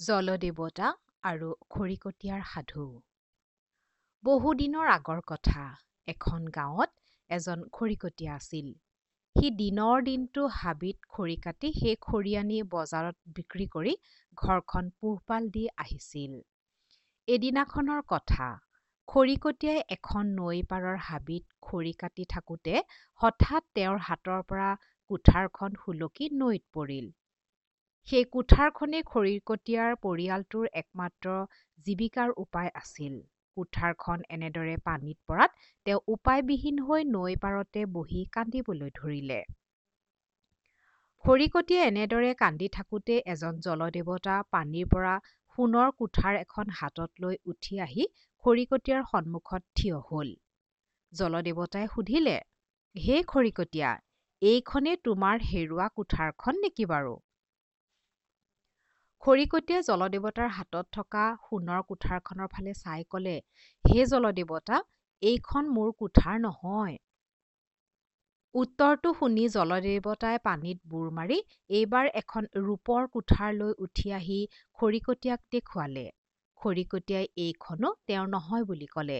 জলদেৱতা 0.00 0.86
আৰু 1.22 1.48
খৰিকটীয়াৰ 1.68 2.42
সাধু। 2.44 2.84
বহুদিনৰ 4.24 4.86
আগৰ 4.92 5.20
কথা 5.26 5.64
এখন 6.08 6.46
গাঁৱত 6.54 6.90
এজন 7.30 7.64
খৰিকটীয়া 7.70 8.30
আছিল। 8.34 8.70
সি 9.36 9.50
দিনৰ 9.58 10.02
দিনটো 10.02 10.46
হাবিত 10.54 11.10
খৰি 11.10 11.36
কাটি 11.40 11.72
সেই 11.74 11.98
খৰি 12.00 12.32
আনি 12.36 12.62
বজাৰত 12.70 13.36
বিক্ৰী 13.36 13.68
কৰি 13.68 13.94
ঘৰখন 14.38 14.90
পোহপাল 15.00 15.50
দি 15.50 15.66
আহিছিল। 15.76 16.40
এদিনাখনৰ 17.28 18.02
কথা 18.08 18.48
খৰিকটীয়াই 19.08 19.80
এখন 19.90 20.34
নৈ 20.34 20.66
পাৰৰ 20.68 20.98
হাবিত 21.04 21.44
খৰি 21.62 21.92
কাটি 21.98 22.30
থাকোঁতে 22.30 22.82
হঠাৎ 23.20 23.62
তেওঁৰ 23.74 24.04
হাতৰ 24.08 24.44
পৰা 24.48 24.74
কুঠাৰখন 25.10 25.80
সুলকি 25.80 26.34
নৈত 26.40 26.64
পৰিল। 26.72 27.16
সেই 28.08 28.24
কুঠাৰখনেই 28.26 29.02
খৰিকটীয়াৰ 29.04 29.92
পৰিয়ালটোৰ 30.02 30.66
একমাত্ৰ 30.74 31.34
জীৱিকাৰ 31.86 32.30
উপায় 32.36 32.70
আছিল। 32.74 33.14
কুঠাৰখন 33.56 34.24
এনেদৰে 34.28 34.76
পানীত 34.84 35.18
পৰাত 35.26 35.50
তেওঁ 35.86 36.00
উপায়বিহীন 36.08 36.80
হৈ 36.80 37.06
নৈ 37.08 37.36
পাৰতে 37.36 37.84
বহি 37.92 38.22
কান্দিবলৈ 38.32 38.90
ধৰিলে। 38.94 39.38
খৰিকটীয়াই 41.24 41.86
এনেদৰে 41.86 42.34
কান্দি 42.34 42.68
থাকোঁতে 42.72 43.20
এজন 43.26 43.60
জলদেৱতা 43.60 44.36
পানীৰ 44.52 44.86
পৰা 44.88 45.14
সোণৰ 45.58 45.90
কুঠাৰ 45.98 46.34
এখন 46.36 46.74
হাতত 46.74 47.10
লৈ 47.18 47.40
উঠি 47.44 47.80
আহি 47.80 48.04
খৰিকটীয়াৰ 48.44 49.02
সন্মুখত 49.10 49.62
থিয় 49.74 49.98
হল। 50.10 50.28
জলদেৱতাই 51.12 51.90
সুধিলে 51.94 52.36
হে 52.94 53.16
খৰিকটীয়া 53.24 53.90
এইখনেই 54.42 54.96
তোমাৰ 55.04 55.36
হেৰুৱা 55.46 55.88
কুঠাৰখন 55.94 56.62
নেকি 56.62 56.86
বাৰু? 56.86 57.14
খৰিকটীয়াই 59.22 59.82
জলদেৱতাৰ 59.82 60.48
হাতত 60.48 60.86
থকা 60.92 61.22
সোণৰ 61.40 61.80
কুঠাৰখনৰ 61.88 62.46
ফালে 62.52 62.72
চাই 62.76 63.02
কলে 63.08 63.32
হে 63.84 64.04
জলদেৱতা 64.06 64.76
এইখন 65.22 65.66
মোৰ 65.70 65.90
কুঠাৰ 65.98 66.38
নহয়। 66.40 66.94
উত্তৰটো 68.54 69.10
শুনি 69.18 69.44
জলদেৱতাই 69.48 70.38
পানীত 70.44 70.78
বুৰ 70.92 71.10
মাৰি 71.18 71.36
এইবাৰ 71.70 72.08
এখন 72.14 72.48
ৰূপৰ 72.60 73.08
কুঠাৰ 73.10 73.50
লৈ 73.54 73.74
উঠি 73.86 74.14
আহি 74.18 74.38
খৰিকটীয়াক 74.78 75.40
দেখুৱালে। 75.52 76.06
খৰিকটীয়াই 76.60 77.26
এইখনো 77.44 77.90
তেওঁৰ 78.06 78.30
নহয় 78.30 78.64
বুলি 78.64 78.88
কলে। 78.94 79.18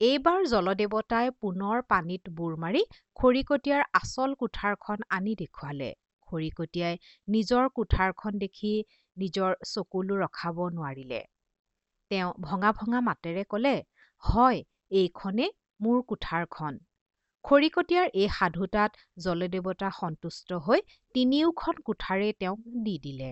এইবাৰ 0.00 0.46
জলদেৱতাই 0.48 1.34
পুনৰ 1.40 1.82
পানীত 1.88 2.36
বুৰ 2.36 2.54
মাৰি 2.58 2.84
খৰিকটীয়াৰ 3.16 3.82
আচল 3.94 4.38
কুঠাৰখন 4.40 5.04
আনি 5.10 5.36
দেখুৱালে। 5.42 5.90
খৰিকটীয়াই 6.30 6.96
নিজৰ 7.28 7.68
কুঠাৰখন 7.76 8.32
দেখি 8.38 8.72
নিজৰ 9.16 9.50
চকুলো 9.68 10.18
ৰখাব 10.20 10.62
নোৱাৰিলে। 10.74 11.20
তেওঁ 12.10 12.30
ভঙা 12.40 12.70
ভঙা 12.78 13.00
মাতেৰে 13.06 13.44
কলে 13.48 13.74
হয় 14.22 14.58
এইখনেই 15.00 15.50
মোৰ 15.80 15.98
কুঠাৰখন। 16.08 16.78
খৰিকটীয়াৰ 17.44 18.08
এই 18.14 18.28
সাধুতাত 18.38 18.90
জলদেৱতা 19.24 19.88
সন্তুষ্ট 19.98 20.58
হৈ 20.64 20.80
তিনিওখন 21.14 21.74
কুঠাৰেই 21.86 22.32
তেওঁক 22.40 22.60
দি 22.84 22.96
দিলে। 23.04 23.30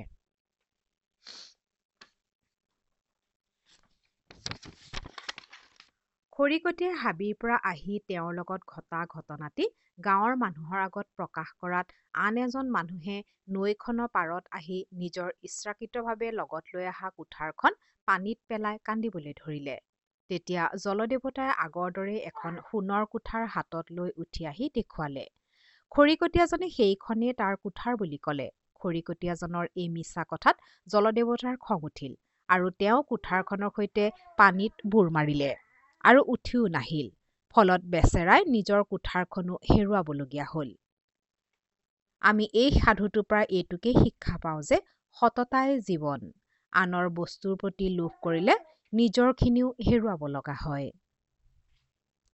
খৰিকটীয়াই 6.38 6.98
হাবিৰ 6.98 7.38
পৰা 7.42 7.54
আহি 7.68 7.94
তেওঁৰ 8.08 8.34
লগত 8.34 8.60
ঘটা 8.72 8.98
ঘটনাটি 9.14 9.64
গাঁৱৰ 9.98 10.36
মানুহৰ 10.42 10.82
আগত 10.82 11.06
প্ৰকাশ 11.20 11.48
কৰাত 11.62 11.96
আন 12.26 12.38
এজন 12.42 12.70
মানুহে 12.76 13.16
নৈখনৰ 13.54 14.10
পাৰত 14.12 14.52
আহি 14.58 14.78
নিজৰ 15.00 15.32
ইচ্ছাকৃতভাৱে 15.48 16.30
লগত 16.34 16.76
লৈ 16.76 16.86
অহা 16.92 17.10
কুঠাৰখন 17.16 17.80
পানীত 18.08 18.38
পেলাই 18.48 18.80
কান্দিবলৈ 18.84 19.36
ধৰিলে। 19.40 19.76
তেতিয়া 20.30 20.62
জলদেৱতাই 20.86 21.50
আগৰ 21.66 21.92
দৰেই 21.98 22.24
এখন 22.30 22.62
সোণৰ 22.64 23.10
কুঠাৰ 23.12 23.50
হাতত 23.54 23.98
লৈ 23.98 24.16
উঠি 24.22 24.50
আহি 24.54 24.72
দেখুৱালে। 24.74 25.28
খৰিকটীয়াজনে 25.92 26.72
সেইখনেই 26.72 27.38
তাৰ 27.40 27.62
কুঠাৰ 27.62 28.02
বুলি 28.02 28.24
কলে। 28.24 28.50
খৰিকটীয়াজনৰ 28.80 29.64
এই 29.76 29.88
মিছা 29.94 30.30
কথাত 30.30 30.56
জলদেৱতাৰ 30.86 31.64
খং 31.64 31.88
উঠিল 31.88 32.18
আৰু 32.48 32.76
তেওঁ 32.80 32.98
কুঠাৰখনৰ 33.08 33.70
সৈতে 33.76 34.12
পানীত 34.38 34.92
বুৰ 34.92 35.16
মাৰিলে। 35.16 35.56
আৰু 36.08 36.20
উঠিও 36.26 36.66
নাহিল 36.70 37.08
ফলত 37.54 37.82
বেচেৰাই 37.92 38.42
নিজৰ 38.48 38.84
কুঠাৰখনো 38.90 39.54
হেৰুৱাবলগীয়া 39.70 40.46
হল। 40.52 40.68
আমি 42.22 42.44
এই 42.54 42.70
সাধুটোৰ 42.76 43.24
পৰা 43.24 43.42
এইটোকে 43.50 43.90
শিক্ষা 43.98 44.36
পাওঁ 44.42 44.62
যে 44.62 44.78
সততাই 45.16 45.74
জীৱন 45.86 46.20
আনৰ 46.72 47.06
বস্তুৰ 47.14 47.54
প্ৰতি 47.56 47.86
লোভ 47.94 48.12
কৰিলে 48.22 48.54
নিজৰখিনিও 48.92 49.68
হেৰুৱাব 49.86 50.26
লগা 50.28 50.56
হয়। 50.60 50.88